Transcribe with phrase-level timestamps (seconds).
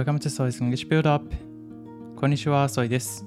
[0.00, 1.30] Welcome to Soy's English Build Up
[2.16, 3.26] こんにちは、ソイです。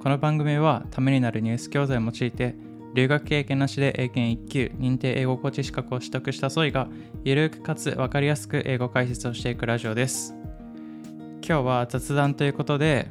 [0.00, 2.54] この番組はためになるニュース教材を用いて
[2.94, 6.86] 留学経験なしで英検1級認定英語コーチ資格を取得したソイが
[7.24, 10.36] ゆるくかつわかりやすく英語解説をしていくラジオです。
[11.44, 13.08] 今日は雑談ということで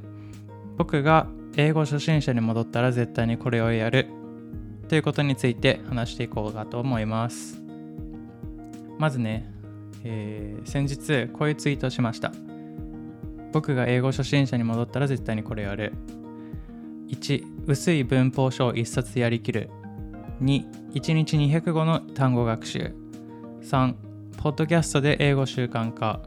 [0.78, 1.28] 僕が
[1.58, 4.08] 英語初心者に戻ったら絶対にこれをやる
[4.88, 7.62] ということについて話していこうかと思います。
[8.98, 9.52] まずね、
[10.06, 12.32] えー先日こういうツイートをしました。
[13.54, 15.94] 僕が英語初心者に戻ったら絶対にこれやる。
[17.10, 19.70] 1、薄い文法書を1冊やりきる。
[20.42, 22.96] 2、1日200語の単語学習。
[23.62, 23.94] 3、
[24.38, 26.22] ポッドキャストで英語習慣化。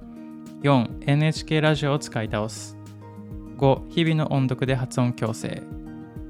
[0.62, 2.78] 4、NHK ラジオを使い倒す。
[3.58, 5.62] 5、日々の音読で発音矯正。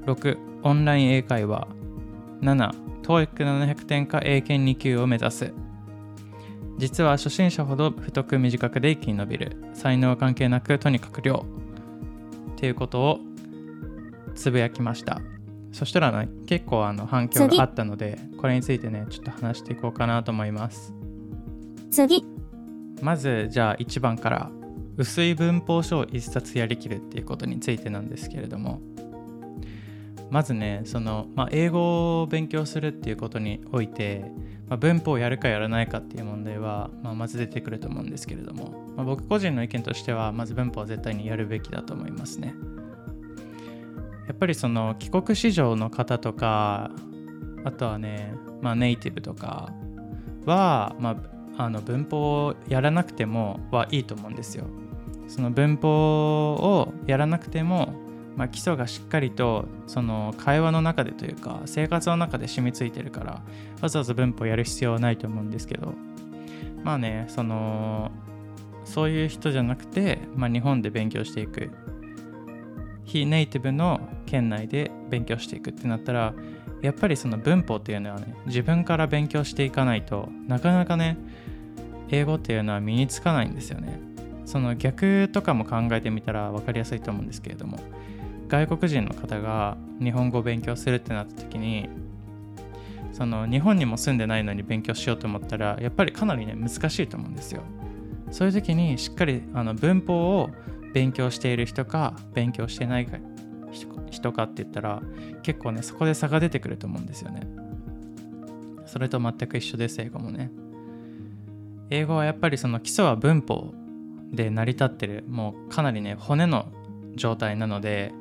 [0.07, 1.67] 6、オンライン英会話。
[2.41, 2.71] 7、
[3.03, 5.53] TOEIC700 点か英検2級を目指す。
[6.77, 9.57] 実は初心者ほど太く短くで一気に伸びる。
[9.73, 11.45] 才能は関係なくとにかく量。
[12.51, 13.19] っていうことを
[14.35, 15.21] つぶやきました。
[15.71, 20.93] そしたらね、結構あの反響があったので、これについてね、ちょっと話していこうかなと思います。
[21.91, 22.23] 次、
[23.01, 24.51] まず、じゃあ1番から、
[24.97, 28.81] 薄い文法書を1冊やりきるっていうことについてなんですけれども、
[30.29, 34.25] まずね、その、まあ、英語を勉強するっていうことにおいて、
[34.67, 42.53] まあ、文法をやるかやらないかっていう問題は、まあ、まず出てくると思うんですけれども、まあ、僕個人の意見としては、まず文法は絶対にやるべきだと思いますね。
[44.27, 46.91] やっぱりその帰国子女の方とか、
[47.63, 49.71] あとはね、まあ、ネイティブとか
[50.45, 51.11] は、ま
[51.57, 54.65] あ、あの文法をやらなくてもはいいと思うんですよ。
[55.27, 57.93] その文法をやらなくても、
[58.37, 63.41] まあ、基礎がしっかりとその会話の中でというか生活の中で染みついてるから
[63.81, 65.93] わざわざ文法やる必要はないと思うんですけど。
[66.83, 68.11] まあねその
[68.85, 71.69] そういう人じゃなくて、まあ、日本で勉強していく。
[73.03, 76.33] 非ネイティブの県内で勉強していくってなったら
[76.81, 81.17] やっぱりその文法っていうのはね自分から勉強していかないとなかなかね
[82.09, 83.99] 英語っていうのは身につかないんですよね。
[84.45, 87.79] その逆とかも考えてみたら分かりやすいと思うんですけれども。
[88.47, 91.89] 外国人の方が日本語を勉強するってなった時に
[93.11, 97.63] その日本にも住んでないのに勉強しようと思ったらやっぱりかなりね難しいと思うんですよ。
[98.31, 100.49] そういう時にしっかりあの文法を
[100.93, 103.17] 勉強している人か勉強してないか
[104.11, 105.01] 人かって言ったら
[105.43, 107.41] 結構ねそこで差が出てくると思うんですよね。
[108.85, 110.51] それと全く一緒です英語もね。
[111.89, 113.73] 英語はやっぱりその基礎は文法
[114.31, 116.71] で成り立ってるもうかなりね骨の
[117.15, 118.13] 状態なので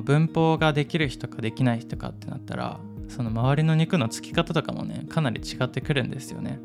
[0.00, 6.58] 文法ができる人かできない人かってなったらその周りの肉のつき方とかもねかなり違ってくるんですよね。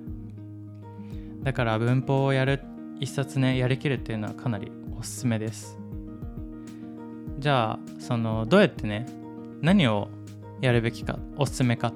[1.43, 2.61] だから文法をやる
[2.99, 5.77] 一冊ねやりきるっていうのはかなりおすすめです。
[7.39, 9.05] じゃあそのどうやってね
[9.61, 10.07] 何を
[10.61, 11.94] やるべきかおすすめかっ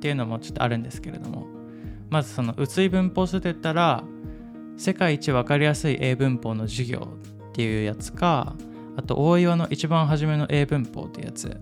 [0.00, 1.46] ていうのもちょっとあるんですけれども
[2.10, 4.04] まずその薄い文法書といったら
[4.76, 7.08] 世界一わかりやすい英文法の授業
[7.50, 8.56] っていうやつか
[8.96, 11.56] あと大岩の一番初めの英文法ってやつ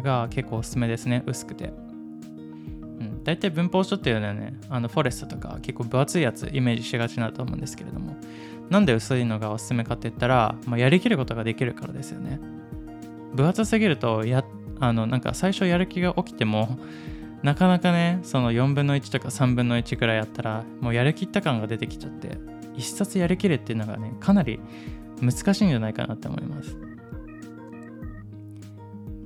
[0.00, 1.22] が結構おすすめですね。
[1.26, 1.66] 薄くて。
[1.66, 3.24] うん。
[3.24, 8.16] 大体文法書っていうのはねあのフォレストとか結構分厚いやつイメージしがちだと思うんですけれども。
[8.70, 12.40] なんで薄いのがおすすめかって言ったら、まあ、やりきることができるからですよね。
[13.34, 14.44] 分厚すぎるとや
[14.80, 16.78] あのなんか最初やる気が起きても
[17.42, 22.38] なかなかねその4分の1とか3分の1ぐらいやったらもうやりきった感が出てきちゃって
[22.74, 24.60] 一冊やりきるっていうのがねかなり
[25.22, 26.76] 難しいんじゃないかなって思います。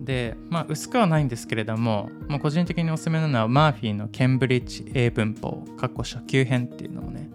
[0.00, 7.28] でまあ薄くはないんですけれども、まあ、個人的におすすめなのはマーフィーのケンブリッジ英文法過去初級編っていうのもね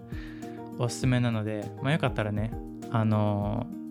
[0.78, 2.50] おすすめなので、まあ、よかったらね
[2.90, 3.82] あのー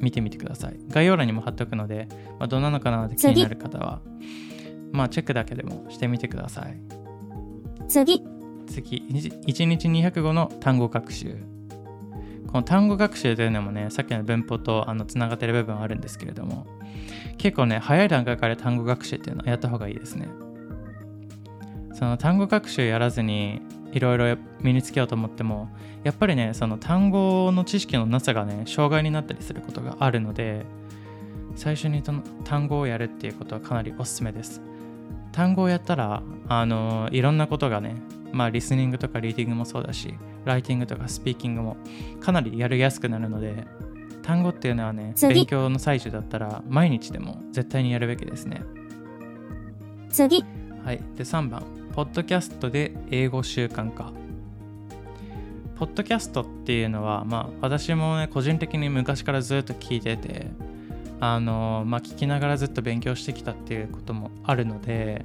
[0.00, 0.80] 見てみてください。
[0.88, 2.08] 概要欄にも貼っておくので、
[2.38, 4.00] まあ、どんなのかなって気になる方は
[4.92, 6.80] まあチェックだけでもしてみてください。
[7.88, 8.24] 次、
[8.66, 9.04] 次。
[9.08, 11.36] 1日200語の単語学習
[12.52, 16.66] この単語学習というのもねさっきの文法とあのつながってる部分はあるんですけれども
[17.38, 20.28] 結構ね早い段階から単語学習っていうのはやった方がいいですね。
[21.94, 23.60] その単語学習やらずに
[23.92, 25.68] いろいろ身につけようと思っても
[26.02, 30.64] やっぱりねその単語の知識のなさがね障害になったりすることがあるので
[31.56, 34.60] 最初にその単語をやるっていうことはかなりおすすめです。
[35.32, 37.96] 単語をやったらあのいろんなことがね
[38.32, 40.14] まあリスニングとかリーディングもそうだし
[40.44, 41.76] ライティングとかスピーキングも
[42.20, 43.66] かなりやりやすくなるので
[44.22, 45.34] 単語っていうのはね次。
[45.34, 48.62] 勉強の最中だったら毎日でも絶対にやるべきですね。
[50.10, 50.44] 次、
[50.84, 51.00] はい。
[51.16, 51.64] で3番。
[51.94, 54.12] ポッドキャストで英語習慣化。
[55.76, 60.48] ポッドキャストっていうのは、まあ、私もね個人的に昔からずっと聞いてて
[61.20, 65.24] あのまあ聞きながらずっと勉強してきたっていうこともあるので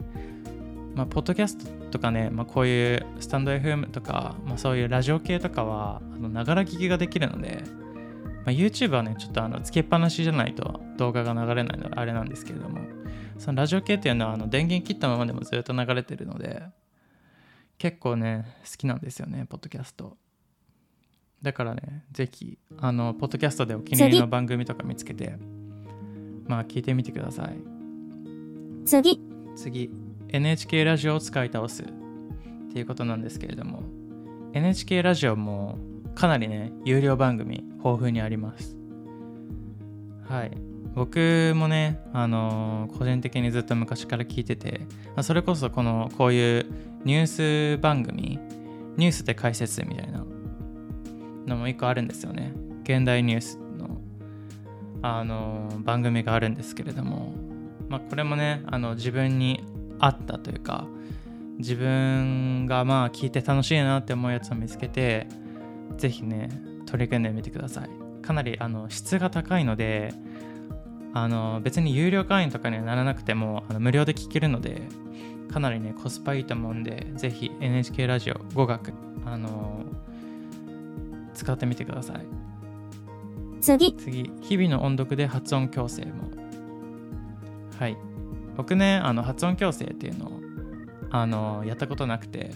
[0.95, 7.63] まあ、ポッドキャストとかね、まあ、こういうスタンド FM とか、まあ、そういうラジオ系とかはながら聞きができるので、
[8.45, 12.79] まあ、YouTube はねちょっとあのつけっぱなしじゃないと動画が流れないのであれなんですけれども
[13.37, 16.63] そのラジオ系っていうのはあの電源切ったままでもずっと流れてるので
[17.77, 20.17] 結構ね好きなんですよねポッドキャスト。
[21.41, 25.37] だからねぜひあのポッドキャストでお気に入りの番組とか見つけて
[26.47, 27.59] まあ聞いてみてください。
[28.85, 29.19] 次、
[29.55, 31.83] 次 NHK ラジオを使い倒す。
[31.83, 31.85] っ
[32.73, 33.83] ていうことなんですけれども。
[34.53, 35.77] NHK ラジオも
[36.15, 38.77] かなりね有料番組豊富にあります。
[40.27, 40.51] はい。
[40.93, 44.81] 僕もねあのー個人的にずっと昔から聞いてて
[45.21, 46.65] それこそこのこういう
[47.03, 48.39] ニュース番組
[48.95, 50.25] ニュースで解説みたいな
[51.45, 52.53] のも一個あるんですよね。
[52.83, 54.01] 現代ニュースの
[55.01, 57.33] あのー番組があるんですけれども。
[57.89, 59.63] まあこれもねあの自分に
[59.99, 60.87] 合ったというか
[61.57, 65.27] 自分がまあ聞いて楽しいなって思うやつを見つけて
[65.97, 66.49] ぜひね
[66.85, 67.89] 取り組んでみてください。
[68.21, 70.13] かなりあの質が高いので
[71.13, 74.81] あの別に有料会員とかにはならなくてもあの無料で聞けるので
[75.51, 78.91] かなりねコスパいいと思うんでぜひ NHK ラジオ語学
[79.25, 79.83] あの
[81.33, 82.25] 使ってみてください。
[83.61, 84.31] 次、次。
[84.41, 86.29] 日々の音読で発音矯正も。
[87.79, 87.97] はい
[88.55, 90.41] 僕ねあの発音矯正っていうのを
[91.11, 92.51] あのやったことなくて。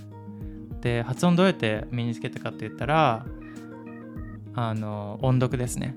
[0.82, 3.26] で発音どうやって身につけたかって言ったら
[4.54, 5.94] あの音読ですね。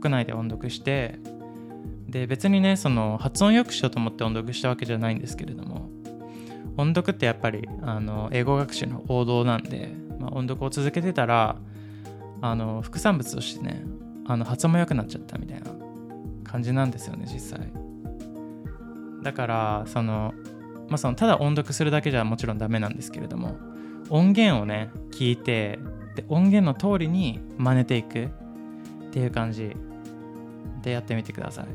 [0.00, 1.18] 国内で音読して。
[2.08, 5.90] で別にねその発音よくしようと思って音読したわけじゃないんですけれども
[6.78, 11.56] 音読ってやっぱりあの英語学習の王道なんで、まあ、音読を続けてたら
[12.40, 13.84] あの副産物としてね
[14.24, 15.70] あの発音も良くなっちゃったみたいな
[16.44, 17.70] 感じなんですよね実際。
[19.28, 20.32] だからその,、
[20.88, 23.58] まあ、そのただ音読するだけじゃもちろんダメなんですけれども
[24.08, 25.78] 音源をね聞いて
[26.14, 28.28] で音源の通りに真似ていくっ
[29.10, 29.76] ていう感じ
[30.80, 31.66] でやってみてください。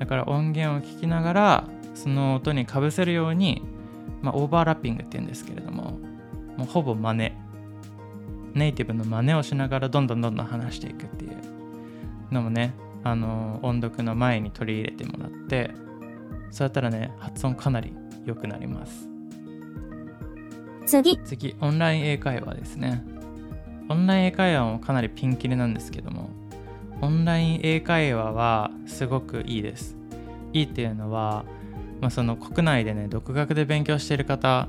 [0.00, 1.64] だから音源を聞きながら
[1.94, 3.62] その音にかぶせるように、
[4.20, 5.92] まあ、オーバーラッピングっていうんですけれども
[6.56, 7.32] もうほぼ真似。
[8.54, 11.36] ネイティブの真似をしながらどんどんどんどん話していくっていう
[12.32, 12.74] のもね
[13.04, 15.70] あの音読の前に取り入れてもらって
[16.50, 17.94] そうやったらね発音かなり
[18.24, 19.08] 良くなります。
[20.86, 23.04] 次、次オンライン英会話ですね。
[23.88, 26.30] オンライン英会話もかなりピンキリなんですけども
[27.00, 29.96] オンライン英会話はすごくいいです。
[30.52, 31.44] いいっていうのは、
[32.00, 34.68] まあ、その国内でね独学で勉強している方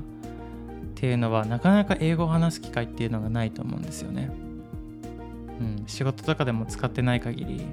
[0.94, 4.30] ていうのはなかなか英語を話す機会っていうのがないと思うんですよね。
[5.60, 7.66] うん、仕事とかでも使ってない限り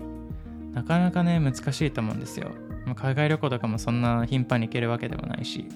[0.74, 2.50] なかなかね難しいと思うんですよ。
[2.50, 5.68] まあ海外旅行とかもそんな頻繁に行けるわけではないし。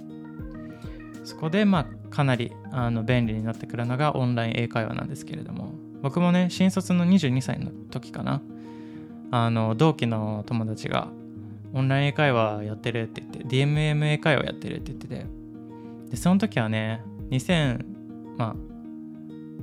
[1.23, 5.73] そこでまあかなりあの便利になってくるのがオンライン英会話なんですけれども。
[6.01, 8.41] 僕もね新卒の22歳の時かな。
[9.31, 11.07] あの同期の友達が
[11.73, 15.25] オンライン英会話やってるって言って DMM 英会話やってるって言ってて。
[16.09, 17.85] でその時はね2000
[18.37, 18.55] ま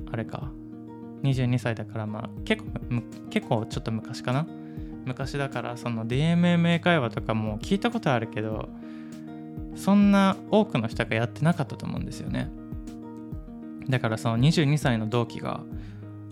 [0.07, 0.51] ああれか。
[1.23, 2.69] 22歳だからまあ結構
[3.29, 4.47] 結構ちょっと昔かな。
[5.07, 8.69] 昔だからその DMM 英会話とかも聞いたことあるけど
[9.75, 12.51] そんな多くの人がやってなかったと思うんですよね。
[13.89, 15.61] だからその22歳の同期が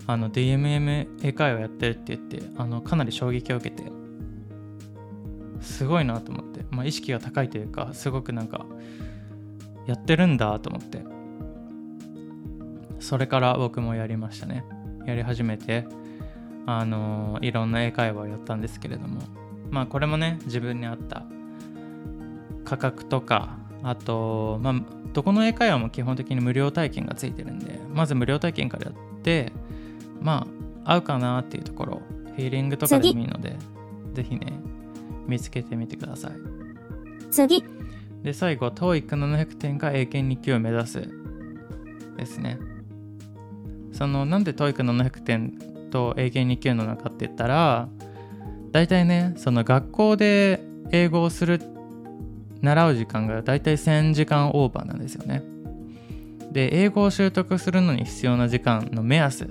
[0.07, 3.91] あの DMM 英会話やってるって言ってあのかなり衝撃を受けて
[5.61, 8.65] すごいなと思って、まあ、意識が高いというかすごくなんか
[9.87, 11.03] やってるんだと思って。
[12.99, 14.65] それから僕もやりましたね。
[15.05, 15.85] やり始めて
[16.65, 19.21] あのいろんな英会話をやったんですけれども。
[19.69, 21.23] まあこれもね自分に合った
[22.63, 24.73] 価格とかあとまあ
[25.13, 29.51] どこの英会話も基本的に無料体験がついてるんでまず無料体験からやって
[30.21, 30.47] ま
[30.83, 32.01] あ合うかなっていうところ
[32.35, 33.57] フィーリングとかでもいいので
[34.13, 34.53] ぜひね
[35.27, 36.31] 見つけてみてください。
[37.31, 37.63] 次、
[38.23, 41.09] で最後 TOEIC700 点か英検2級を目指す
[42.15, 42.59] ですね。
[43.91, 47.87] そのなんで TOEIC700 点と英検2級のかって言ったら
[48.71, 50.59] 大体ねその学校で
[50.91, 51.61] 英語をする
[52.61, 55.41] 習う時間が大体1000時間オーバーなんですよね。
[56.51, 59.47] で英語を習得するのに必要な時間の目安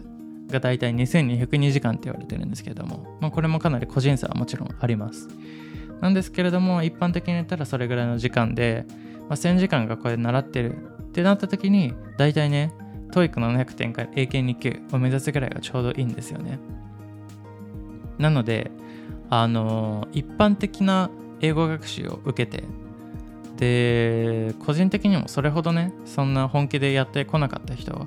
[0.49, 5.29] が大体2202時間って言われてるんですけれども、まあ、これもかなり個人差はもちろんあります。
[6.03, 8.85] なんですけれども一般的に言ったらそれぐらいの時間で、
[9.29, 12.75] まあ、1000時間がこれ習ってるってなった時に大体ね
[13.15, 16.59] TOEIC700 点から英検2級を目指すぐらいがちょうどいいんですよね。
[18.19, 18.71] なので
[19.31, 22.65] あの一般的な英語学習を受けて
[23.57, 28.07] で個人的にもそれほどねそんな本気でやってこなかった人っ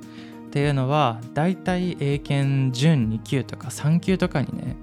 [0.51, 4.75] ていうのはだいたい英検準2級とか3級とかにね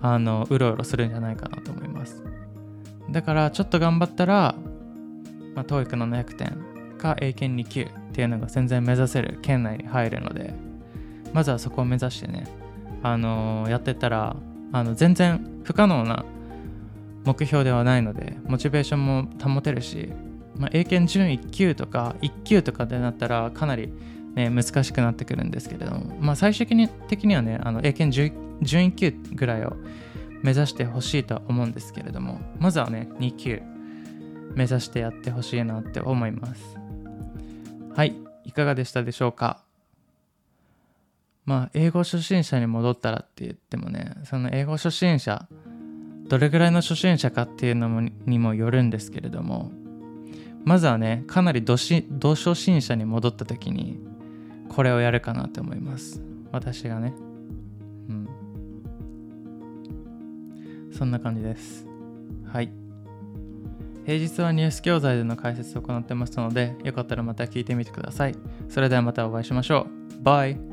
[0.00, 2.22] あのうろうろするんじゃないかなと思います。
[3.10, 4.54] だからちょっと頑張ったら、
[5.54, 7.88] まあ、TOEIC の700点か英検2級
[8.20, 10.52] っていうのが全然目指せる県内に入るので
[11.32, 12.46] まずはそこを目指してね
[13.02, 14.36] あのーやってたら
[14.72, 16.26] あの全然不可能な
[17.24, 20.12] 目標ではないのでモチベーションも保てるし、
[20.54, 23.90] まあ、英検準1級とか1級とかでなったらかなり、
[24.34, 29.76] ね、難しくなってくるんですけれども、まあ、最終的にはねあの英検準1級ぐらいを
[30.42, 33.62] 目指してほしいとは思うんですけれどもまずはね2級
[34.54, 36.79] 目指してやってほしいなって思います。
[38.00, 38.16] はい
[38.46, 39.62] いかがでしたでしょうか？
[41.44, 45.46] まあ英語初心者に戻ったらって言ってもねその英語初心者
[46.26, 49.70] どれぐらいの初心者かっていうのもにもよるんですけれども
[50.64, 54.00] まずはねかなりどしど初心者に戻った時に
[54.70, 56.22] これをやるかなと思います。
[56.52, 57.12] 私がね。
[58.08, 58.28] うん。
[60.90, 61.86] そんな感じです。
[62.50, 62.79] はい。
[64.10, 68.34] 平日はニュース教材での解説を行ってますのでよかったらまた聞いてみてください。
[68.68, 69.86] それではまたお会いしましょ
[70.18, 70.22] う。
[70.24, 70.69] バイ。